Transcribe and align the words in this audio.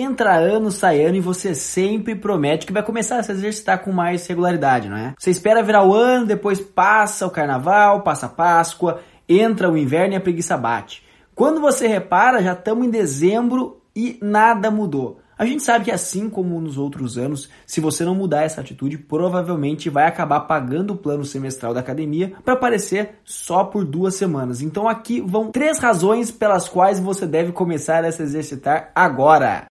entra 0.00 0.36
ano, 0.36 0.70
sai 0.70 1.02
ano 1.02 1.16
e 1.16 1.20
você 1.20 1.54
sempre 1.54 2.14
promete 2.14 2.66
que 2.66 2.72
vai 2.72 2.82
começar 2.82 3.18
a 3.18 3.22
se 3.22 3.32
exercitar 3.32 3.82
com 3.82 3.92
mais 3.92 4.26
regularidade, 4.26 4.88
não 4.88 4.96
é? 4.96 5.14
Você 5.18 5.30
espera 5.30 5.62
virar 5.62 5.84
o 5.84 5.94
ano, 5.94 6.26
depois 6.26 6.60
passa 6.60 7.26
o 7.26 7.30
carnaval, 7.30 8.02
passa 8.02 8.26
a 8.26 8.30
Páscoa, 8.30 9.00
entra 9.28 9.70
o 9.70 9.76
inverno 9.76 10.14
e 10.14 10.16
a 10.16 10.20
preguiça 10.20 10.56
bate. 10.56 11.02
Quando 11.34 11.60
você 11.60 11.86
repara, 11.86 12.42
já 12.42 12.52
estamos 12.52 12.86
em 12.86 12.90
dezembro 12.90 13.80
e 13.94 14.18
nada 14.22 14.70
mudou. 14.70 15.20
A 15.38 15.44
gente 15.44 15.62
sabe 15.62 15.84
que 15.84 15.90
assim 15.90 16.30
como 16.30 16.58
nos 16.62 16.78
outros 16.78 17.18
anos, 17.18 17.50
se 17.66 17.78
você 17.78 18.04
não 18.04 18.14
mudar 18.14 18.44
essa 18.44 18.62
atitude, 18.62 18.96
provavelmente 18.96 19.90
vai 19.90 20.06
acabar 20.06 20.40
pagando 20.40 20.94
o 20.94 20.96
plano 20.96 21.26
semestral 21.26 21.74
da 21.74 21.80
academia 21.80 22.32
para 22.42 22.54
aparecer 22.54 23.16
só 23.22 23.62
por 23.62 23.84
duas 23.84 24.14
semanas. 24.14 24.62
Então 24.62 24.88
aqui 24.88 25.20
vão 25.20 25.50
três 25.50 25.78
razões 25.78 26.30
pelas 26.30 26.70
quais 26.70 26.98
você 26.98 27.26
deve 27.26 27.52
começar 27.52 28.02
a 28.02 28.10
se 28.10 28.22
exercitar 28.22 28.90
agora. 28.94 29.66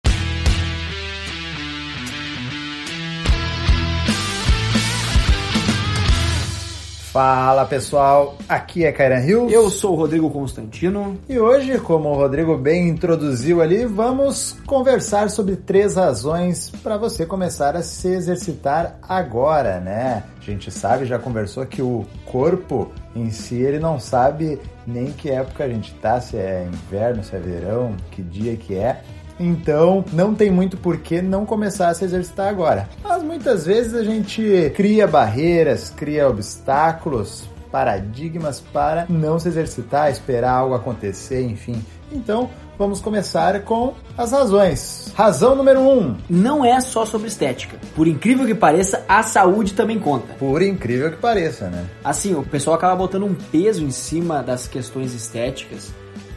Fala 7.14 7.64
pessoal, 7.64 8.36
aqui 8.48 8.84
é 8.84 8.90
Kairan 8.90 9.20
Rios. 9.20 9.52
Eu 9.52 9.70
sou 9.70 9.92
o 9.92 9.94
Rodrigo 9.94 10.28
Constantino. 10.30 11.16
E 11.28 11.38
hoje, 11.38 11.78
como 11.78 12.08
o 12.08 12.14
Rodrigo 12.16 12.58
bem 12.58 12.88
introduziu 12.88 13.62
ali, 13.62 13.86
vamos 13.86 14.56
conversar 14.66 15.30
sobre 15.30 15.54
três 15.54 15.94
razões 15.94 16.72
para 16.82 16.96
você 16.96 17.24
começar 17.24 17.76
a 17.76 17.84
se 17.84 18.08
exercitar 18.08 18.98
agora, 19.00 19.78
né? 19.78 20.24
A 20.36 20.44
gente 20.44 20.72
sabe, 20.72 21.06
já 21.06 21.16
conversou 21.16 21.64
que 21.64 21.80
o 21.80 22.04
corpo 22.24 22.90
em 23.14 23.30
si 23.30 23.62
ele 23.62 23.78
não 23.78 24.00
sabe 24.00 24.58
nem 24.84 25.12
que 25.12 25.30
época 25.30 25.62
a 25.62 25.68
gente 25.68 25.94
tá, 25.94 26.20
se 26.20 26.36
é 26.36 26.66
inverno, 26.66 27.22
se 27.22 27.36
é 27.36 27.38
verão, 27.38 27.94
que 28.10 28.22
dia 28.22 28.56
que 28.56 28.74
é. 28.74 29.00
Então, 29.38 30.04
não 30.12 30.34
tem 30.34 30.50
muito 30.50 30.76
por 30.76 30.98
que 30.98 31.20
não 31.20 31.44
começar 31.44 31.88
a 31.88 31.94
se 31.94 32.04
exercitar 32.04 32.48
agora. 32.48 32.88
Mas 33.02 33.22
muitas 33.22 33.66
vezes 33.66 33.94
a 33.94 34.04
gente 34.04 34.72
cria 34.74 35.06
barreiras, 35.06 35.90
cria 35.90 36.28
obstáculos, 36.28 37.48
paradigmas 37.70 38.60
para 38.60 39.06
não 39.08 39.38
se 39.38 39.48
exercitar, 39.48 40.10
esperar 40.10 40.52
algo 40.52 40.74
acontecer, 40.74 41.42
enfim. 41.42 41.84
Então, 42.12 42.48
vamos 42.78 43.00
começar 43.00 43.62
com 43.62 43.94
as 44.16 44.30
razões. 44.30 45.12
Razão 45.16 45.56
número 45.56 45.80
um: 45.80 46.16
não 46.30 46.64
é 46.64 46.80
só 46.80 47.04
sobre 47.04 47.26
estética. 47.26 47.76
Por 47.96 48.06
incrível 48.06 48.46
que 48.46 48.54
pareça, 48.54 49.04
a 49.08 49.24
saúde 49.24 49.74
também 49.74 49.98
conta. 49.98 50.34
Por 50.34 50.62
incrível 50.62 51.10
que 51.10 51.16
pareça, 51.16 51.68
né? 51.68 51.84
Assim, 52.04 52.34
o 52.34 52.44
pessoal 52.44 52.76
acaba 52.76 52.94
botando 52.94 53.24
um 53.24 53.34
peso 53.34 53.84
em 53.84 53.90
cima 53.90 54.40
das 54.40 54.68
questões 54.68 55.12
estéticas 55.12 55.92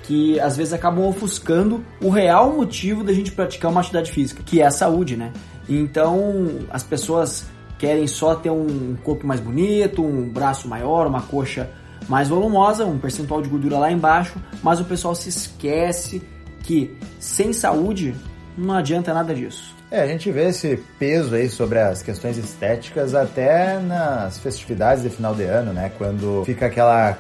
que 0.08 0.40
às 0.40 0.56
vezes 0.56 0.72
acabam 0.72 1.06
ofuscando 1.06 1.84
o 2.02 2.10
real 2.10 2.54
motivo 2.54 3.04
da 3.04 3.12
gente 3.12 3.30
praticar 3.34 3.70
uma 3.70 3.82
atividade 3.82 4.10
física, 4.10 4.42
que 4.42 4.62
é 4.62 4.66
a 4.66 4.72
saúde, 4.72 5.18
né? 5.18 5.34
Então 5.68 6.60
as 6.70 6.82
pessoas 6.82 7.46
querem 7.78 8.08
só 8.08 8.34
ter 8.34 8.50
um 8.50 8.96
corpo 9.04 9.28
mais 9.28 9.42
bonito, 9.42 10.02
um 10.02 10.30
braço 10.30 10.66
maior, 10.66 11.08
uma 11.08 11.22
coxa 11.22 11.70
mais 12.08 12.30
volumosa, 12.30 12.86
um 12.86 12.98
percentual 12.98 13.42
de 13.42 13.50
gordura 13.50 13.78
lá 13.78 13.92
embaixo, 13.92 14.42
mas 14.64 14.80
o 14.80 14.86
pessoal 14.86 15.14
se 15.14 15.28
esquece 15.28 16.22
que 16.64 16.98
sem 17.20 17.52
saúde 17.52 18.16
não 18.58 18.76
adianta 18.76 19.14
nada 19.14 19.36
disso. 19.36 19.77
É, 19.90 20.02
a 20.02 20.08
gente 20.08 20.30
vê 20.32 20.50
esse 20.50 20.78
peso 21.00 21.36
aí 21.36 21.50
sobre 21.50 21.80
as 21.80 22.02
questões 22.02 22.38
estéticas 22.38 23.16
até 23.16 23.80
nas 23.80 24.38
festividades 24.38 25.04
de 25.04 25.10
final 25.10 25.34
de 25.34 25.44
ano, 25.44 25.72
né? 25.72 25.92
Quando 25.98 26.44
fica 26.46 26.66
aquela 26.66 27.18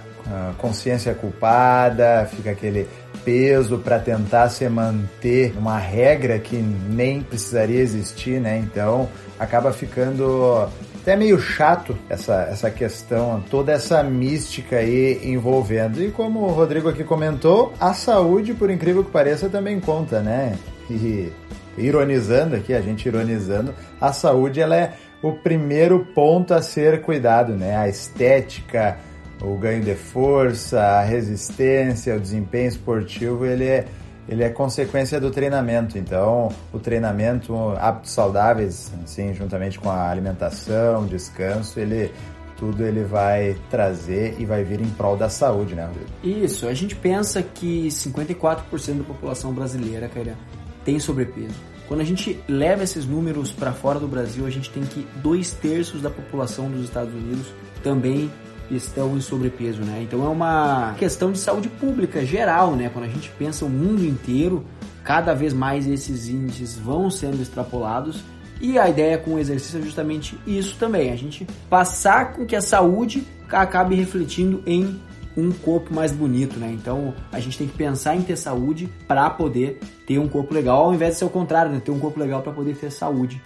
consciência 0.57 1.13
culpada, 1.13 2.27
fica 2.29 2.51
aquele 2.51 2.87
peso 3.23 3.77
para 3.77 3.99
tentar 3.99 4.49
se 4.49 4.67
manter 4.69 5.53
uma 5.57 5.77
regra 5.77 6.39
que 6.39 6.57
nem 6.57 7.21
precisaria 7.21 7.79
existir, 7.79 8.39
né? 8.39 8.57
Então 8.57 9.09
acaba 9.39 9.71
ficando 9.71 10.67
até 11.01 11.15
meio 11.15 11.39
chato 11.39 11.97
essa, 12.09 12.47
essa 12.51 12.69
questão, 12.69 13.43
toda 13.49 13.71
essa 13.71 14.03
mística 14.03 14.77
aí 14.77 15.21
envolvendo. 15.23 16.01
E 16.01 16.11
como 16.11 16.41
o 16.41 16.51
Rodrigo 16.51 16.89
aqui 16.89 17.03
comentou, 17.03 17.73
a 17.79 17.93
saúde, 17.93 18.53
por 18.53 18.69
incrível 18.69 19.03
que 19.03 19.11
pareça, 19.11 19.47
também 19.47 19.79
conta, 19.79 20.21
né? 20.21 20.57
E 20.89 21.31
ironizando 21.77 22.55
aqui, 22.55 22.73
a 22.73 22.81
gente 22.81 23.07
ironizando, 23.07 23.73
a 23.99 24.11
saúde 24.11 24.59
ela 24.59 24.75
é 24.75 24.93
o 25.21 25.33
primeiro 25.33 26.05
ponto 26.13 26.53
a 26.53 26.61
ser 26.61 27.01
cuidado, 27.01 27.53
né? 27.53 27.75
A 27.75 27.87
estética, 27.87 28.97
o 29.41 29.55
ganho 29.57 29.83
de 29.83 29.95
força, 29.95 30.79
a 30.79 31.01
resistência, 31.01 32.15
o 32.15 32.19
desempenho 32.19 32.67
esportivo, 32.67 33.45
ele 33.45 33.65
é, 33.65 33.85
ele 34.27 34.43
é 34.43 34.49
consequência 34.49 35.19
do 35.19 35.31
treinamento. 35.31 35.97
Então, 35.97 36.49
o 36.73 36.79
treinamento, 36.79 37.55
hábitos 37.79 38.11
saudáveis, 38.11 38.91
assim, 39.03 39.33
juntamente 39.33 39.79
com 39.79 39.89
a 39.89 40.09
alimentação, 40.09 41.05
descanso, 41.05 41.79
ele 41.79 42.11
tudo 42.57 42.83
ele 42.83 43.03
vai 43.03 43.55
trazer 43.69 44.35
e 44.39 44.45
vai 44.45 44.63
vir 44.63 44.81
em 44.81 44.89
prol 44.89 45.15
da 45.15 45.29
saúde, 45.29 45.75
né, 45.75 45.85
Rodrigo? 45.85 46.09
Isso, 46.23 46.67
a 46.67 46.73
gente 46.73 46.95
pensa 46.95 47.41
que 47.41 47.87
54% 47.87 48.97
da 48.97 49.03
população 49.03 49.53
brasileira, 49.53 50.09
cara, 50.09 50.35
tem 50.87 51.01
sobrepeso. 51.01 51.53
Quando 51.85 51.99
a 51.99 52.05
gente 52.05 52.39
leva 52.47 52.81
esses 52.81 53.05
números 53.05 53.51
para 53.51 53.73
fora 53.73 53.99
do 53.99 54.07
Brasil, 54.07 54.45
a 54.45 54.49
gente 54.49 54.69
tem 54.69 54.83
que 54.83 55.05
dois 55.17 55.51
terços 55.51 56.01
da 56.01 56.09
população 56.09 56.71
dos 56.71 56.85
Estados 56.85 57.13
Unidos 57.13 57.47
também 57.83 58.31
estão 58.71 59.17
em 59.17 59.21
sobrepeso, 59.21 59.81
né? 59.81 60.01
Então 60.01 60.25
é 60.25 60.29
uma 60.29 60.95
questão 60.97 61.33
de 61.33 61.39
saúde 61.39 61.67
pública 61.67 62.25
geral, 62.25 62.73
né? 62.73 62.89
Quando 62.89 63.03
a 63.03 63.09
gente 63.09 63.29
pensa 63.37 63.65
o 63.65 63.69
mundo 63.69 64.05
inteiro, 64.05 64.65
cada 65.03 65.33
vez 65.33 65.53
mais 65.53 65.85
esses 65.85 66.29
índices 66.29 66.77
vão 66.77 67.09
sendo 67.09 67.41
extrapolados 67.41 68.23
e 68.61 68.79
a 68.79 68.87
ideia 68.89 69.17
com 69.17 69.33
o 69.33 69.39
exercício 69.39 69.79
é 69.79 69.81
justamente 69.81 70.37
isso 70.47 70.77
também, 70.77 71.11
a 71.11 71.17
gente 71.17 71.45
passar 71.69 72.33
com 72.33 72.45
que 72.45 72.55
a 72.55 72.61
saúde 72.61 73.27
acabe 73.49 73.95
refletindo 73.95 74.63
em 74.65 74.99
um 75.37 75.51
corpo 75.51 75.93
mais 75.93 76.11
bonito, 76.11 76.59
né? 76.59 76.71
Então 76.71 77.13
a 77.31 77.39
gente 77.39 77.57
tem 77.57 77.67
que 77.67 77.77
pensar 77.77 78.15
em 78.15 78.23
ter 78.23 78.35
saúde 78.35 78.89
para 79.07 79.29
poder 79.29 79.79
ter 80.07 80.17
um 80.17 80.27
corpo 80.27 80.53
legal, 80.53 80.85
ao 80.85 80.93
invés 80.93 81.13
de 81.13 81.19
ser 81.19 81.25
o 81.25 81.29
contrário, 81.29 81.71
né? 81.71 81.79
Ter 81.83 81.91
um 81.91 81.99
corpo 81.99 82.19
legal 82.19 82.41
para 82.41 82.51
poder 82.51 82.75
ter 82.75 82.91
saúde. 82.91 83.41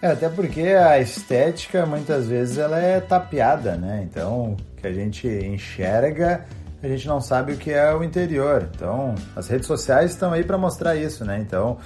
É, 0.00 0.08
até 0.08 0.28
porque 0.28 0.60
a 0.60 0.98
estética 0.98 1.86
muitas 1.86 2.26
vezes 2.26 2.58
ela 2.58 2.78
é 2.78 3.00
tapeada, 3.00 3.76
né? 3.76 4.06
Então, 4.10 4.56
que 4.76 4.86
a 4.86 4.92
gente 4.92 5.26
enxerga, 5.26 6.44
a 6.82 6.88
gente 6.88 7.06
não 7.06 7.20
sabe 7.20 7.52
o 7.52 7.56
que 7.56 7.70
é 7.70 7.94
o 7.94 8.04
interior. 8.04 8.68
Então, 8.74 9.14
as 9.34 9.48
redes 9.48 9.66
sociais 9.66 10.10
estão 10.10 10.32
aí 10.32 10.44
para 10.44 10.58
mostrar 10.58 10.96
isso, 10.96 11.24
né? 11.24 11.38
Então, 11.40 11.78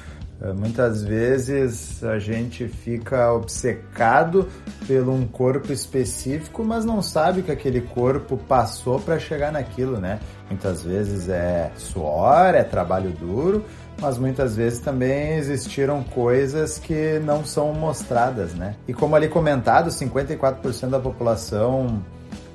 muitas 0.57 1.03
vezes 1.03 2.03
a 2.05 2.19
gente 2.19 2.69
fica 2.69 3.33
obcecado 3.33 4.49
pelo 4.87 5.13
um 5.13 5.27
corpo 5.27 5.73
específico, 5.73 6.65
mas 6.65 6.85
não 6.85 7.03
sabe 7.03 7.43
que 7.43 7.51
aquele 7.51 7.81
corpo 7.81 8.37
passou 8.37 9.01
para 9.01 9.19
chegar 9.19 9.51
naquilo, 9.51 9.99
né? 9.99 10.21
Muitas 10.49 10.85
vezes 10.85 11.29
é 11.29 11.73
suor, 11.77 12.55
é 12.55 12.63
trabalho 12.63 13.11
duro, 13.11 13.65
mas 14.01 14.17
muitas 14.17 14.55
vezes 14.55 14.79
também 14.79 15.35
existiram 15.35 16.05
coisas 16.05 16.79
que 16.79 17.19
não 17.19 17.45
são 17.45 17.73
mostradas, 17.73 18.55
né? 18.55 18.77
E 18.87 18.95
como 18.95 19.17
ali 19.17 19.29
comentado, 19.29 19.91
54% 19.91 20.89
da 20.89 21.01
população 21.01 22.01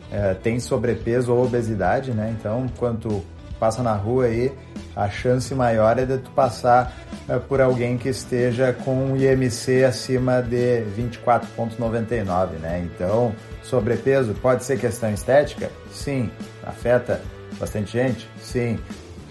é, 0.09 0.33
tem 0.35 0.57
sobrepeso 0.57 1.33
ou 1.33 1.43
obesidade, 1.43 2.11
né? 2.13 2.33
Então, 2.39 2.65
quando 2.77 3.21
passa 3.59 3.83
na 3.83 3.93
rua 3.93 4.25
aí, 4.25 4.53
a 4.95 5.09
chance 5.09 5.53
maior 5.53 5.97
é 5.97 6.05
de 6.05 6.17
tu 6.17 6.31
passar 6.31 6.93
por 7.47 7.61
alguém 7.61 7.97
que 7.97 8.09
esteja 8.09 8.73
com 8.73 8.95
um 8.95 9.17
IMC 9.17 9.83
acima 9.83 10.41
de 10.41 10.83
24,99, 10.97 12.59
né? 12.59 12.85
Então, 12.85 13.33
sobrepeso 13.61 14.33
pode 14.35 14.63
ser 14.63 14.77
questão 14.79 15.11
estética? 15.11 15.69
Sim. 15.91 16.29
Afeta 16.63 17.21
bastante 17.59 17.93
gente? 17.93 18.29
Sim. 18.41 18.77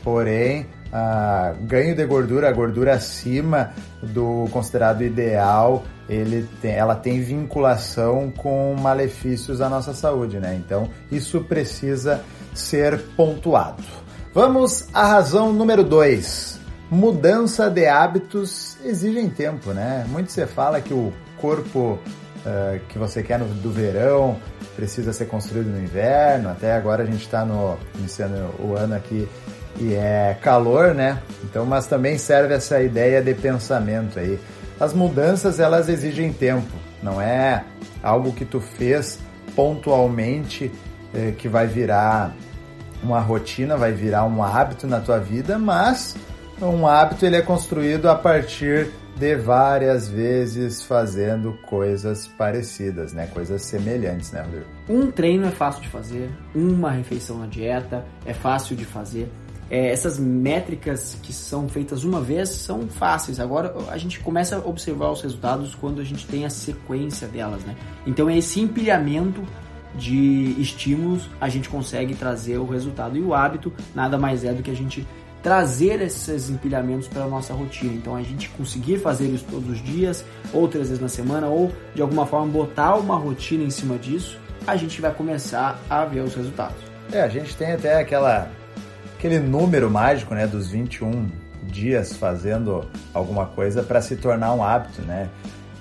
Porém, 0.02 0.66
a 0.92 1.54
ganho 1.60 1.94
de 1.94 2.04
gordura, 2.04 2.48
a 2.48 2.52
gordura 2.52 2.94
acima 2.94 3.72
do 4.02 4.46
considerado 4.50 5.02
ideal, 5.02 5.84
ele 6.08 6.48
tem, 6.60 6.72
ela 6.72 6.94
tem 6.94 7.20
vinculação 7.20 8.30
com 8.36 8.74
malefícios 8.74 9.60
à 9.60 9.68
nossa 9.68 9.94
saúde, 9.94 10.38
né? 10.38 10.54
Então 10.54 10.88
isso 11.10 11.40
precisa 11.42 12.22
ser 12.54 12.98
pontuado. 13.16 13.82
Vamos 14.34 14.88
à 14.92 15.06
razão 15.06 15.52
número 15.52 15.84
2. 15.84 16.61
Mudança 16.92 17.70
de 17.70 17.86
hábitos 17.86 18.76
exigem 18.84 19.30
tempo, 19.30 19.72
né? 19.72 20.04
Muito 20.10 20.30
se 20.30 20.44
fala 20.44 20.78
que 20.78 20.92
o 20.92 21.10
corpo 21.38 21.98
uh, 22.44 22.78
que 22.90 22.98
você 22.98 23.22
quer 23.22 23.38
no, 23.38 23.46
do 23.46 23.70
verão 23.70 24.36
precisa 24.76 25.10
ser 25.10 25.24
construído 25.24 25.68
no 25.68 25.82
inverno. 25.82 26.50
Até 26.50 26.74
agora 26.74 27.02
a 27.02 27.06
gente 27.06 27.22
está 27.22 27.48
iniciando 27.98 28.34
o 28.58 28.76
ano 28.76 28.94
aqui 28.94 29.26
e 29.80 29.94
é 29.94 30.36
calor, 30.42 30.94
né? 30.94 31.22
Então, 31.44 31.64
mas 31.64 31.86
também 31.86 32.18
serve 32.18 32.52
essa 32.52 32.82
ideia 32.82 33.22
de 33.22 33.32
pensamento 33.32 34.18
aí. 34.18 34.38
As 34.78 34.92
mudanças 34.92 35.58
elas 35.58 35.88
exigem 35.88 36.30
tempo, 36.30 36.76
não 37.02 37.18
é 37.18 37.64
algo 38.02 38.34
que 38.34 38.44
tu 38.44 38.60
fez 38.60 39.18
pontualmente 39.56 40.70
eh, 41.14 41.32
que 41.38 41.48
vai 41.48 41.66
virar 41.66 42.34
uma 43.02 43.18
rotina, 43.18 43.78
vai 43.78 43.92
virar 43.92 44.26
um 44.26 44.42
hábito 44.42 44.86
na 44.86 45.00
tua 45.00 45.18
vida, 45.18 45.58
mas 45.58 46.16
um 46.68 46.86
hábito 46.86 47.26
ele 47.26 47.36
é 47.36 47.42
construído 47.42 48.06
a 48.06 48.14
partir 48.14 48.90
de 49.16 49.36
várias 49.36 50.08
vezes 50.08 50.82
fazendo 50.82 51.52
coisas 51.66 52.26
parecidas, 52.26 53.12
né? 53.12 53.26
Coisas 53.26 53.62
semelhantes, 53.62 54.32
né, 54.32 54.42
Rodrigo? 54.42 54.66
Um 54.88 55.10
treino 55.10 55.46
é 55.46 55.50
fácil 55.50 55.82
de 55.82 55.88
fazer, 55.88 56.30
uma 56.54 56.90
refeição 56.90 57.38
na 57.38 57.46
dieta 57.46 58.04
é 58.24 58.32
fácil 58.32 58.74
de 58.74 58.84
fazer. 58.84 59.30
É, 59.70 59.90
essas 59.90 60.18
métricas 60.18 61.16
que 61.22 61.32
são 61.32 61.68
feitas 61.68 62.04
uma 62.04 62.20
vez 62.20 62.50
são 62.50 62.88
fáceis. 62.88 63.40
Agora 63.40 63.74
a 63.88 63.96
gente 63.96 64.20
começa 64.20 64.56
a 64.56 64.58
observar 64.58 65.10
os 65.10 65.22
resultados 65.22 65.74
quando 65.74 66.00
a 66.00 66.04
gente 66.04 66.26
tem 66.26 66.44
a 66.44 66.50
sequência 66.50 67.26
delas, 67.26 67.64
né? 67.64 67.74
Então 68.06 68.28
é 68.28 68.36
esse 68.36 68.60
empilhamento 68.60 69.42
de 69.94 70.54
estímulos 70.58 71.28
a 71.40 71.48
gente 71.48 71.68
consegue 71.68 72.14
trazer 72.14 72.58
o 72.58 72.66
resultado. 72.66 73.16
E 73.16 73.20
o 73.20 73.34
hábito 73.34 73.72
nada 73.94 74.18
mais 74.18 74.44
é 74.44 74.52
do 74.52 74.62
que 74.62 74.70
a 74.70 74.76
gente 74.76 75.06
trazer 75.42 76.00
esses 76.00 76.48
empilhamentos 76.48 77.08
para 77.08 77.24
a 77.24 77.28
nossa 77.28 77.52
rotina. 77.52 77.92
Então 77.92 78.14
a 78.14 78.22
gente 78.22 78.48
conseguir 78.50 78.98
fazer 78.98 79.26
isso 79.26 79.44
todos 79.50 79.68
os 79.68 79.82
dias, 79.82 80.24
ou 80.52 80.68
três 80.68 80.88
vezes 80.88 81.02
na 81.02 81.08
semana, 81.08 81.48
ou 81.48 81.72
de 81.94 82.00
alguma 82.00 82.26
forma 82.26 82.46
botar 82.46 82.96
uma 82.96 83.16
rotina 83.16 83.64
em 83.64 83.70
cima 83.70 83.98
disso, 83.98 84.38
a 84.66 84.76
gente 84.76 85.00
vai 85.00 85.12
começar 85.12 85.80
a 85.90 86.04
ver 86.04 86.20
os 86.20 86.34
resultados. 86.34 86.76
É, 87.12 87.20
a 87.20 87.28
gente 87.28 87.56
tem 87.56 87.72
até 87.72 88.00
aquela 88.00 88.48
aquele 89.16 89.38
número 89.38 89.88
mágico, 89.88 90.34
né, 90.34 90.48
dos 90.48 90.68
21 90.68 91.28
dias 91.62 92.16
fazendo 92.16 92.84
alguma 93.14 93.46
coisa 93.46 93.82
para 93.82 94.00
se 94.00 94.16
tornar 94.16 94.52
um 94.52 94.64
hábito, 94.64 95.00
né? 95.02 95.28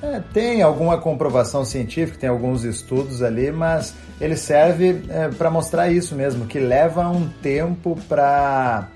É, 0.02 0.20
tem 0.34 0.62
alguma 0.62 1.00
comprovação 1.00 1.64
científica, 1.64 2.18
tem 2.20 2.30
alguns 2.30 2.64
estudos 2.64 3.22
ali, 3.22 3.52
mas 3.52 3.94
ele 4.20 4.36
serve 4.36 5.04
é, 5.10 5.28
para 5.30 5.50
mostrar 5.50 5.92
isso 5.92 6.16
mesmo, 6.16 6.46
que 6.48 6.60
leva 6.60 7.08
um 7.08 7.28
tempo 7.28 7.98
para 8.10 8.90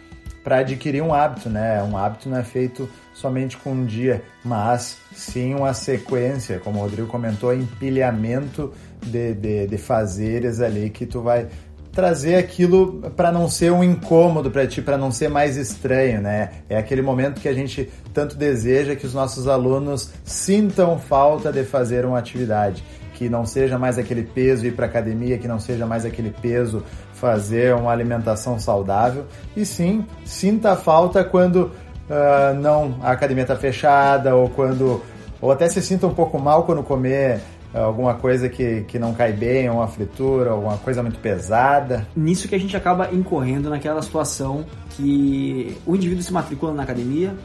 para 0.45 0.59
adquirir 0.59 1.01
um 1.01 1.12
hábito, 1.12 1.50
né? 1.50 1.81
Um 1.81 1.97
hábito 1.97 2.30
não 2.30 2.38
é 2.38 2.44
feito 2.44 2.88
somente 3.15 3.57
com 3.57 3.71
um 3.71 3.83
dia, 3.83 4.21
mas 4.44 5.00
sim 5.12 5.56
uma 5.56 5.74
sequência, 5.74 6.59
como 6.59 6.77
o 6.77 6.83
Rodrigo 6.83 7.07
comentou, 7.07 7.51
empilhamento 7.51 8.71
de, 9.01 9.33
de, 9.33 9.65
de 9.65 9.77
fazeres 9.80 10.62
ali 10.62 10.92
que 10.92 11.07
tu 11.07 11.19
vai 11.19 11.47
trazer 11.92 12.36
aquilo 12.36 13.01
para 13.15 13.31
não 13.31 13.50
ser 13.50 13.71
um 13.71 13.83
incômodo 13.83 14.51
para 14.51 14.68
ti, 14.68 14.83
para 14.83 15.00
não 15.00 15.12
ser 15.12 15.30
mais 15.30 15.57
estranho, 15.57 16.21
né? 16.21 16.51
É 16.69 16.77
aquele 16.77 17.01
momento 17.01 17.41
que 17.41 17.48
a 17.50 17.53
gente 17.53 17.89
tanto 18.13 18.36
deseja 18.36 18.95
que 18.95 19.07
os 19.07 19.15
nossos 19.15 19.48
alunos 19.48 20.12
sintam 20.24 21.00
falta 21.00 21.51
de 21.51 21.63
fazer 21.63 22.06
uma 22.06 22.19
atividade, 22.19 22.83
que 23.15 23.27
não 23.30 23.45
seja 23.48 23.80
mais 23.80 23.98
aquele 23.98 24.24
peso 24.24 24.68
ir 24.68 24.74
para 24.74 24.86
academia, 24.86 25.39
que 25.39 25.48
não 25.48 25.59
seja 25.59 25.88
mais 25.88 26.06
aquele 26.06 26.30
peso 26.30 26.83
fazer 27.15 27.73
uma 27.73 27.91
alimentação 27.91 28.59
saudável, 28.59 29.25
e 29.56 29.65
sim, 29.65 30.06
sinta 30.23 30.75
falta 30.75 31.23
quando 31.23 31.71
uh, 32.09 32.53
não 32.59 32.95
a 33.01 33.12
academia 33.12 33.44
está 33.44 33.56
fechada 33.56 34.35
ou 34.35 34.50
quando 34.50 35.01
ou 35.41 35.51
até 35.51 35.67
se 35.67 35.81
sinta 35.81 36.07
um 36.07 36.13
pouco 36.13 36.39
mal 36.39 36.63
quando 36.63 36.81
comer 36.83 37.41
alguma 37.73 38.13
coisa 38.13 38.47
que, 38.47 38.81
que 38.88 38.97
não 38.97 39.13
cai 39.13 39.33
bem, 39.33 39.69
uma 39.69 39.88
fritura, 39.88 40.51
alguma 40.51 40.77
coisa 40.77 41.01
muito 41.01 41.19
pesada. 41.19 42.07
Nisso 42.15 42.47
que 42.47 42.56
a 42.56 42.57
gente 42.57 42.75
acaba 42.75 43.13
incorrendo 43.13 43.69
naquela 43.69 44.01
situação 44.01 44.65
que 44.91 45.77
o 45.85 45.95
indivíduo 45.95 46.23
se 46.23 46.31
matricula 46.31 46.73
na 46.73 46.83
academia, 46.83 47.35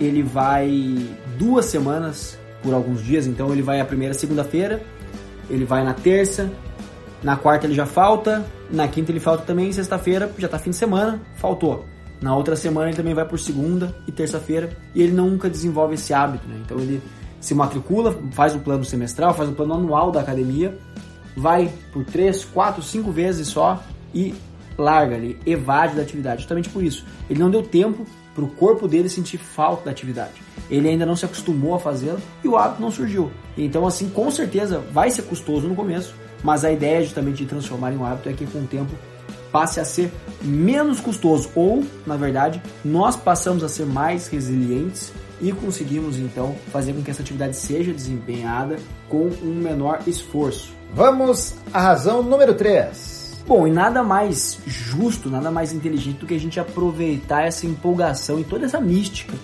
ele 0.00 0.22
vai 0.22 1.06
duas 1.38 1.66
semanas 1.66 2.36
por 2.62 2.74
alguns 2.74 3.02
dias, 3.02 3.26
então 3.26 3.52
ele 3.52 3.62
vai 3.62 3.80
a 3.80 3.84
primeira 3.84 4.12
segunda-feira, 4.12 4.82
ele 5.48 5.64
vai 5.64 5.84
na 5.84 5.94
terça, 5.94 6.50
na 7.22 7.36
quarta 7.36 7.66
ele 7.66 7.74
já 7.74 7.86
falta, 7.86 8.44
na 8.70 8.88
quinta 8.88 9.10
ele 9.12 9.20
falta 9.20 9.44
também, 9.44 9.72
sexta-feira 9.72 10.30
já 10.38 10.48
tá 10.48 10.58
fim 10.58 10.70
de 10.70 10.76
semana, 10.76 11.20
faltou. 11.36 11.84
Na 12.20 12.36
outra 12.36 12.54
semana 12.54 12.88
ele 12.88 12.96
também 12.96 13.14
vai 13.14 13.24
por 13.24 13.38
segunda 13.38 13.94
e 14.06 14.12
terça-feira 14.12 14.76
e 14.94 15.02
ele 15.02 15.12
nunca 15.12 15.48
desenvolve 15.48 15.94
esse 15.94 16.12
hábito, 16.12 16.46
né? 16.46 16.60
Então 16.64 16.78
ele 16.78 17.02
se 17.40 17.54
matricula, 17.54 18.18
faz 18.32 18.54
o 18.54 18.58
plano 18.58 18.84
semestral, 18.84 19.32
faz 19.32 19.48
o 19.48 19.52
plano 19.52 19.74
anual 19.74 20.10
da 20.10 20.20
academia, 20.20 20.76
vai 21.36 21.72
por 21.92 22.04
3, 22.04 22.44
4, 22.44 22.82
5 22.82 23.10
vezes 23.10 23.48
só 23.48 23.82
e 24.14 24.34
larga 24.76 25.16
ali, 25.16 25.38
evade 25.46 25.96
da 25.96 26.02
atividade. 26.02 26.42
Justamente 26.42 26.68
por 26.68 26.82
isso. 26.82 27.04
Ele 27.28 27.40
não 27.40 27.50
deu 27.50 27.62
tempo 27.62 28.06
para 28.34 28.44
o 28.44 28.48
corpo 28.48 28.86
dele 28.86 29.08
sentir 29.08 29.38
falta 29.38 29.84
da 29.84 29.90
atividade. 29.90 30.42
Ele 30.70 30.88
ainda 30.88 31.04
não 31.04 31.16
se 31.16 31.24
acostumou 31.24 31.74
a 31.74 31.80
fazê-la 31.80 32.18
e 32.44 32.48
o 32.48 32.56
hábito 32.56 32.80
não 32.80 32.90
surgiu. 32.90 33.30
Então, 33.56 33.86
assim, 33.86 34.08
com 34.08 34.30
certeza 34.30 34.78
vai 34.92 35.10
ser 35.10 35.22
custoso 35.22 35.66
no 35.66 35.74
começo, 35.74 36.14
mas 36.42 36.64
a 36.64 36.72
ideia 36.72 37.02
justamente 37.02 37.38
de 37.38 37.46
transformar 37.46 37.92
em 37.92 37.96
um 37.96 38.04
hábito 38.04 38.28
é 38.28 38.32
que 38.32 38.46
com 38.46 38.60
o 38.60 38.66
tempo 38.66 38.92
passe 39.50 39.80
a 39.80 39.84
ser 39.84 40.12
menos 40.42 41.00
custoso 41.00 41.50
ou, 41.54 41.84
na 42.06 42.16
verdade, 42.16 42.62
nós 42.84 43.16
passamos 43.16 43.64
a 43.64 43.68
ser 43.68 43.86
mais 43.86 44.28
resilientes 44.28 45.12
e 45.40 45.52
conseguimos 45.52 46.18
então 46.18 46.54
fazer 46.70 46.92
com 46.92 47.02
que 47.02 47.10
essa 47.10 47.22
atividade 47.22 47.56
seja 47.56 47.92
desempenhada 47.92 48.76
com 49.08 49.30
um 49.42 49.54
menor 49.54 50.00
esforço. 50.06 50.72
Vamos 50.94 51.54
à 51.72 51.80
razão 51.80 52.22
número 52.22 52.54
3. 52.54 53.20
Bom, 53.46 53.66
e 53.66 53.70
nada 53.70 54.02
mais 54.02 54.58
justo, 54.66 55.30
nada 55.30 55.50
mais 55.50 55.72
inteligente 55.72 56.18
do 56.18 56.26
que 56.26 56.34
a 56.34 56.40
gente 56.40 56.60
aproveitar 56.60 57.42
essa 57.42 57.66
empolgação 57.66 58.38
e 58.38 58.44
toda 58.44 58.66
essa 58.66 58.80
mística 58.80 59.34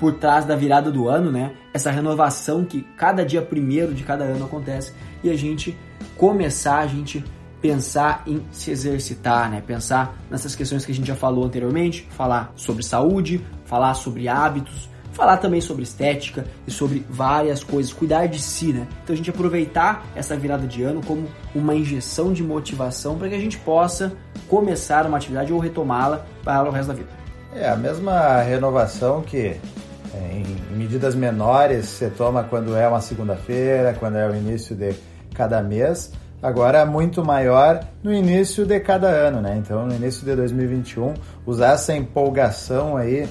por 0.00 0.14
trás 0.14 0.44
da 0.44 0.56
virada 0.56 0.90
do 0.90 1.08
ano, 1.08 1.30
né? 1.30 1.52
Essa 1.72 1.90
renovação 1.90 2.64
que 2.64 2.82
cada 2.96 3.24
dia 3.24 3.40
primeiro 3.40 3.94
de 3.94 4.02
cada 4.02 4.24
ano 4.24 4.44
acontece 4.44 4.92
e 5.22 5.30
a 5.30 5.36
gente 5.36 5.76
começar, 6.16 6.78
a 6.78 6.86
gente 6.86 7.24
pensar 7.60 8.22
em 8.26 8.42
se 8.52 8.70
exercitar, 8.70 9.50
né? 9.50 9.62
Pensar 9.66 10.18
nessas 10.30 10.54
questões 10.54 10.84
que 10.84 10.92
a 10.92 10.94
gente 10.94 11.06
já 11.06 11.16
falou 11.16 11.44
anteriormente, 11.44 12.06
falar 12.10 12.52
sobre 12.56 12.82
saúde, 12.82 13.44
falar 13.64 13.94
sobre 13.94 14.28
hábitos, 14.28 14.90
falar 15.14 15.38
também 15.38 15.60
sobre 15.60 15.82
estética 15.82 16.44
e 16.66 16.70
sobre 16.70 17.06
várias 17.08 17.64
coisas, 17.64 17.92
cuidar 17.92 18.26
de 18.26 18.38
si, 18.38 18.72
né? 18.72 18.86
Então 19.02 19.14
a 19.14 19.16
gente 19.16 19.30
aproveitar 19.30 20.04
essa 20.14 20.36
virada 20.36 20.66
de 20.66 20.82
ano 20.82 21.00
como 21.06 21.26
uma 21.54 21.74
injeção 21.74 22.32
de 22.32 22.42
motivação 22.42 23.16
para 23.16 23.28
que 23.28 23.34
a 23.34 23.40
gente 23.40 23.56
possa 23.58 24.12
começar 24.48 25.06
uma 25.06 25.16
atividade 25.16 25.52
ou 25.52 25.58
retomá-la 25.58 26.26
para 26.44 26.68
o 26.68 26.72
resto 26.72 26.88
da 26.88 26.94
vida. 26.94 27.08
É 27.54 27.68
a 27.68 27.76
mesma 27.76 28.42
renovação 28.42 29.22
que 29.22 29.56
é, 30.12 30.32
em 30.32 30.76
medidas 30.76 31.14
menores 31.14 31.86
você 31.86 32.10
toma 32.10 32.44
quando 32.44 32.76
é 32.76 32.86
uma 32.86 33.00
segunda-feira, 33.00 33.96
quando 33.98 34.16
é 34.16 34.28
o 34.28 34.34
início 34.34 34.76
de 34.76 34.94
cada 35.34 35.62
mês, 35.62 36.12
agora 36.42 36.86
muito 36.86 37.24
maior 37.24 37.80
no 38.02 38.12
início 38.12 38.64
de 38.64 38.80
cada 38.80 39.08
ano, 39.08 39.42
né? 39.42 39.56
Então, 39.58 39.86
no 39.86 39.94
início 39.94 40.24
de 40.24 40.34
2021, 40.34 41.12
usar 41.44 41.72
essa 41.74 41.94
empolgação 41.94 42.96
aí 42.96 43.28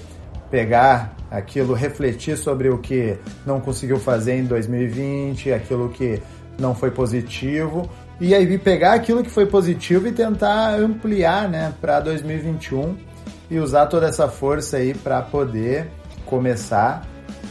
pegar 0.52 1.16
aquilo, 1.32 1.74
refletir 1.74 2.38
sobre 2.38 2.70
o 2.70 2.78
que 2.78 3.18
não 3.44 3.60
conseguiu 3.60 3.98
fazer 3.98 4.36
em 4.36 4.44
2020, 4.44 5.52
aquilo 5.52 5.90
que 5.90 6.22
não 6.60 6.76
foi 6.76 6.92
positivo, 6.92 7.90
e 8.22 8.36
aí 8.36 8.60
pegar 8.60 8.94
aquilo 8.94 9.24
que 9.24 9.32
foi 9.32 9.48
positivo 9.48 10.08
e 10.08 10.12
tentar 10.12 10.76
ampliar, 10.76 11.50
né, 11.50 11.74
para 11.82 12.00
2021 12.00 12.96
e 13.50 13.58
usar 13.58 13.88
toda 13.88 14.08
essa 14.08 14.28
força 14.28 14.78
aí 14.78 14.94
para 14.94 15.24
poder 15.24 15.90
começar 16.26 17.04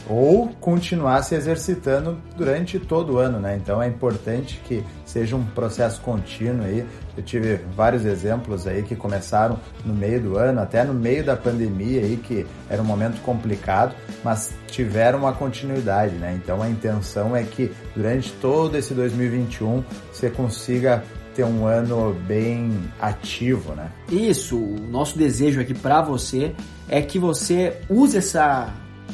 ou 0.07 0.49
continuar 0.59 1.21
se 1.23 1.35
exercitando 1.35 2.17
durante 2.35 2.79
todo 2.79 3.13
o 3.13 3.17
ano, 3.17 3.39
né? 3.39 3.55
Então 3.55 3.81
é 3.81 3.87
importante 3.87 4.61
que 4.65 4.83
seja 5.05 5.35
um 5.35 5.43
processo 5.43 6.01
contínuo 6.01 6.65
aí. 6.65 6.85
Eu 7.15 7.23
tive 7.23 7.59
vários 7.75 8.05
exemplos 8.05 8.65
aí 8.65 8.83
que 8.83 8.95
começaram 8.95 9.59
no 9.85 9.93
meio 9.93 10.19
do 10.19 10.37
ano, 10.37 10.59
até 10.61 10.83
no 10.83 10.93
meio 10.93 11.23
da 11.23 11.35
pandemia 11.35 12.01
aí, 12.01 12.17
que 12.17 12.45
era 12.69 12.81
um 12.81 12.85
momento 12.85 13.21
complicado, 13.21 13.95
mas 14.23 14.53
tiveram 14.67 15.19
uma 15.19 15.33
continuidade, 15.33 16.15
né? 16.15 16.39
Então 16.41 16.61
a 16.61 16.69
intenção 16.69 17.35
é 17.35 17.43
que 17.43 17.71
durante 17.95 18.31
todo 18.33 18.75
esse 18.75 18.93
2021 18.93 19.83
você 20.11 20.29
consiga 20.29 21.03
ter 21.35 21.43
um 21.43 21.65
ano 21.65 22.15
bem 22.27 22.71
ativo, 22.99 23.73
né? 23.73 23.91
Isso, 24.11 24.57
o 24.57 24.79
nosso 24.89 25.17
desejo 25.17 25.59
aqui 25.61 25.73
para 25.73 26.01
você 26.01 26.53
é 26.87 27.01
que 27.01 27.17
você 27.17 27.81
use 27.89 28.17
essa 28.17 28.71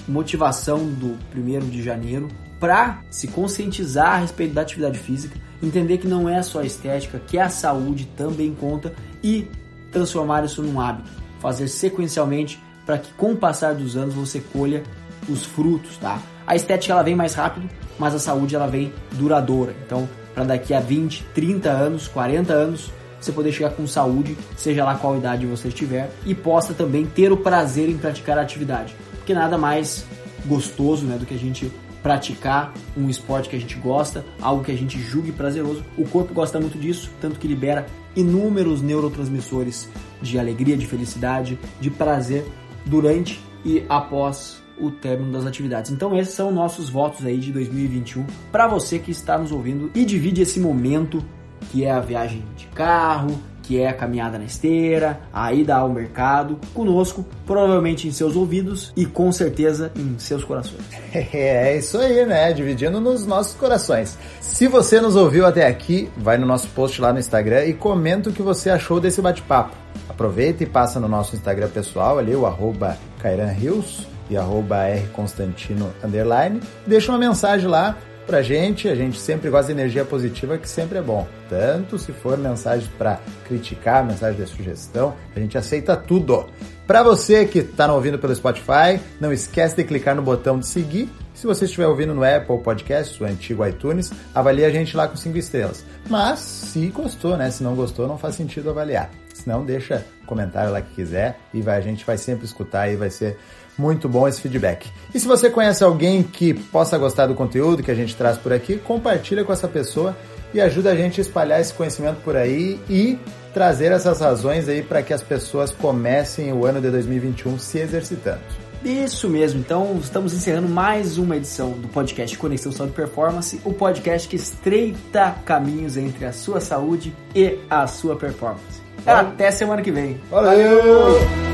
motivação 0.10 0.80
do 0.86 1.18
primeiro 1.30 1.66
de 1.66 1.82
janeiro 1.82 2.28
para 2.60 3.02
se 3.10 3.28
conscientizar 3.28 4.16
a 4.16 4.18
respeito 4.18 4.54
da 4.54 4.62
atividade 4.62 5.00
física, 5.00 5.40
entender 5.64 5.98
que 5.98 6.08
não 6.08 6.28
é 6.28 6.42
só 6.42 6.60
a 6.60 6.66
estética, 6.66 7.22
que 7.26 7.38
a 7.38 7.50
saúde 7.50 8.06
também 8.18 8.54
conta 8.54 8.94
e 9.24 9.48
transformar 9.92 10.44
isso 10.44 10.62
num 10.62 10.80
hábito, 10.80 11.10
fazer 11.40 11.68
sequencialmente 11.68 12.62
para 12.86 12.98
que 12.98 13.14
com 13.14 13.32
o 13.32 13.38
passar 13.38 13.74
dos 13.74 13.96
anos 13.96 14.14
você 14.14 14.40
colha 14.40 14.84
os 15.28 15.46
frutos, 15.46 15.96
tá? 15.98 16.22
A 16.46 16.56
estética 16.56 16.94
ela 16.94 17.04
vem 17.04 17.16
mais 17.16 17.34
rápido, 17.34 17.70
mas 17.98 18.16
a 18.16 18.20
saúde 18.20 18.56
ela 18.56 18.68
vem 18.68 18.92
duradoura. 19.12 19.76
Então, 19.86 20.10
para 20.34 20.44
daqui 20.44 20.74
a 20.74 20.80
20, 20.80 21.24
30 21.34 21.70
anos, 21.70 22.08
40 22.08 22.52
anos, 22.52 22.92
você 23.22 23.32
poder 23.32 23.52
chegar 23.52 23.72
com 23.72 23.86
saúde, 23.86 24.38
seja 24.58 24.84
lá 24.84 24.96
qual 24.96 25.18
idade 25.18 25.46
você 25.46 25.68
estiver, 25.68 26.10
e 26.26 26.34
possa 26.34 26.74
também 26.74 27.06
ter 27.06 27.32
o 27.32 27.38
prazer 27.38 27.90
em 27.90 27.98
praticar 27.98 28.38
a 28.38 28.42
atividade 28.42 28.96
que 29.30 29.34
nada 29.36 29.60
mais 29.60 30.08
gostoso 30.48 31.06
né, 31.06 31.16
do 31.16 31.24
que 31.24 31.36
a 31.36 31.38
gente 31.38 31.72
praticar 32.02 32.74
um 32.98 33.08
esporte 33.12 33.48
que 33.48 33.56
a 33.56 33.60
gente 33.60 33.76
gosta, 33.76 34.26
algo 34.42 34.64
que 34.64 34.72
a 34.72 34.76
gente 34.76 35.00
julgue 35.00 35.32
prazeroso. 35.32 35.86
O 35.96 36.04
corpo 36.04 36.34
gosta 36.34 36.60
muito 36.60 36.80
disso, 36.80 37.12
tanto 37.22 37.38
que 37.40 37.48
libera 37.48 37.86
inúmeros 38.16 38.82
neurotransmissores 38.82 39.88
de 40.20 40.40
alegria, 40.40 40.76
de 40.76 40.88
felicidade, 40.88 41.60
de 41.80 41.92
prazer 41.92 42.44
durante 42.88 43.40
e 43.64 43.84
após 43.88 44.64
o 44.80 44.90
término 44.90 45.32
das 45.32 45.46
atividades. 45.46 45.92
Então 45.92 46.18
esses 46.18 46.34
são 46.34 46.50
nossos 46.52 46.90
votos 46.90 47.24
aí 47.24 47.38
de 47.38 47.52
2021 47.52 48.26
para 48.52 48.68
você 48.68 48.98
que 48.98 49.12
está 49.12 49.38
nos 49.38 49.52
ouvindo 49.52 49.92
e 49.94 50.06
divide 50.06 50.42
esse 50.42 50.60
momento 50.60 51.24
que 51.72 51.86
é 51.86 51.92
a 51.92 52.00
viagem 52.00 52.44
de 52.58 52.66
carro, 52.68 53.40
que 53.70 53.80
é 53.80 53.88
a 53.88 53.94
caminhada 53.94 54.40
na 54.40 54.46
esteira, 54.46 55.20
a 55.32 55.54
ida 55.54 55.76
ao 55.76 55.90
mercado, 55.90 56.60
conosco, 56.74 57.24
provavelmente 57.46 58.08
em 58.08 58.12
seus 58.12 58.36
ouvidos 58.36 58.92
e 58.98 59.06
com 59.06 59.32
certeza 59.32 59.92
em 59.96 60.18
seus 60.18 60.44
corações. 60.44 60.82
É 61.32 61.78
isso 61.78 62.00
aí, 62.00 62.26
né? 62.26 62.52
Dividindo 62.52 63.00
nos 63.00 63.28
nossos 63.28 63.54
corações. 63.54 64.18
Se 64.42 64.68
você 64.68 65.00
nos 65.00 65.16
ouviu 65.16 65.46
até 65.46 65.68
aqui, 65.68 66.10
vai 66.18 66.36
no 66.36 66.48
nosso 66.48 66.68
post 66.70 67.00
lá 67.00 67.14
no 67.14 67.20
Instagram 67.20 67.66
e 67.66 67.74
comenta 67.74 68.32
o 68.32 68.34
que 68.34 68.42
você 68.42 68.72
achou 68.72 69.00
desse 69.00 69.22
bate-papo. 69.22 69.76
Aproveita 70.10 70.64
e 70.64 70.66
passa 70.66 71.00
no 71.00 71.08
nosso 71.08 71.36
Instagram 71.36 71.70
pessoal 71.70 72.18
ali, 72.18 72.36
o 72.36 72.48
arroba 72.48 72.98
Kairan 73.20 73.52
Rios 73.52 74.08
e 74.32 74.36
arroba 74.36 74.84
rconstantino 74.86 75.94
underline. 76.04 76.60
Deixa 76.88 77.12
uma 77.12 77.20
mensagem 77.20 77.68
lá 77.68 77.96
pra 78.30 78.44
gente. 78.44 78.88
A 78.88 78.94
gente 78.94 79.20
sempre 79.20 79.50
gosta 79.50 79.74
de 79.74 79.80
energia 79.80 80.06
positiva, 80.06 80.58
que 80.58 80.70
sempre 80.70 81.00
é 81.00 81.02
bom. 81.02 81.28
Tanto 81.50 81.98
se 81.98 82.14
for 82.14 82.38
mensagem 82.38 82.88
para 82.96 83.20
criticar, 83.48 84.06
mensagem 84.06 84.40
de 84.40 84.48
sugestão, 84.48 85.16
a 85.36 85.40
gente 85.40 85.58
aceita 85.58 85.98
tudo. 85.98 86.46
Para 86.86 87.02
você 87.02 87.46
que 87.46 87.60
está 87.60 87.92
ouvindo 87.92 88.20
pelo 88.20 88.34
Spotify, 88.36 89.00
não 89.20 89.34
esquece 89.34 89.76
de 89.76 89.84
clicar 89.84 90.16
no 90.16 90.22
botão 90.22 90.60
de 90.60 90.68
seguir. 90.68 91.10
Se 91.34 91.48
você 91.48 91.66
estiver 91.66 91.88
ouvindo 91.88 92.14
no 92.14 92.24
Apple 92.24 92.60
Podcast, 92.60 93.22
o 93.22 93.26
antigo 93.26 93.66
iTunes, 93.66 94.12
avalie 94.34 94.66
a 94.66 94.70
gente 94.70 94.96
lá 94.96 95.08
com 95.08 95.16
5 95.16 95.38
estrelas. 95.38 95.84
Mas 96.08 96.40
se 96.40 96.88
gostou, 96.88 97.36
né? 97.36 97.50
Se 97.50 97.64
não 97.64 97.76
gostou, 97.76 98.08
não 98.08 98.18
faz 98.18 98.36
sentido 98.36 98.70
avaliar. 98.70 99.10
Se 99.34 99.48
não, 99.48 99.66
deixa 99.66 100.06
comentário 100.26 100.72
lá 100.72 100.82
que 100.82 100.94
quiser 100.94 101.40
e 101.54 101.62
vai, 101.62 101.78
a 101.78 101.82
gente 101.82 102.06
vai 102.06 102.18
sempre 102.18 102.46
escutar 102.46 102.92
e 102.92 102.96
vai 102.96 103.10
ser 103.10 103.38
muito 103.80 104.10
bom 104.10 104.28
esse 104.28 104.42
feedback. 104.42 104.92
E 105.16 105.20
se 105.20 105.26
você 105.26 105.50
conhece 105.50 105.84
alguém 105.84 106.22
que 106.22 106.54
possa 106.54 106.98
gostar 106.98 107.28
do 107.28 107.34
conteúdo 107.34 107.82
que 107.82 107.90
a 107.90 107.96
gente 107.96 108.16
traz 108.16 108.38
por 108.38 108.52
aqui, 108.52 108.78
compartilha 108.78 109.46
com 109.46 109.54
essa 109.54 109.68
pessoa 109.68 110.16
e 110.54 110.60
ajuda 110.60 110.92
a 110.92 110.96
gente 110.96 111.20
a 111.20 111.24
espalhar 111.24 111.62
esse 111.62 111.74
conhecimento 111.74 112.18
por 112.22 112.36
aí 112.36 112.80
e 112.90 113.18
trazer 113.54 113.92
essas 113.92 114.20
razões 114.20 114.68
aí 114.68 114.84
para 114.84 115.02
que 115.02 115.14
as 115.14 115.22
pessoas 115.22 115.72
comecem 115.72 116.52
o 116.52 116.66
ano 116.66 116.82
de 116.82 116.92
2021 116.92 117.58
se 117.58 117.80
exercitando. 117.80 118.42
Isso 118.84 119.30
mesmo, 119.30 119.60
então 119.60 119.98
estamos 120.02 120.34
encerrando 120.34 120.70
mais 120.70 121.18
uma 121.18 121.36
edição 121.36 121.72
do 121.72 121.90
podcast 121.90 122.38
Conexão 122.38 122.72
Saúde 122.72 122.94
Performance, 122.94 123.60
o 123.66 123.74
podcast 123.74 124.28
que 124.28 124.38
estreita 124.38 125.36
caminhos 125.46 125.98
entre 125.98 126.26
a 126.26 126.32
sua 126.32 126.62
saúde 126.62 127.14
e 127.36 127.60
a 127.70 127.88
sua 127.88 128.16
performance. 128.16 128.82
Até 129.06 129.52
semana 129.52 129.82
que 129.82 129.92
vem. 129.92 130.20
Valeu! 130.30 131.49